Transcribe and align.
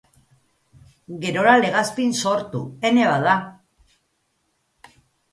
Gerora 1.25 1.51
Legazpin 1.63 2.15
sortu 2.21 2.61
Ene 2.89 3.05
Bada! 3.09 3.35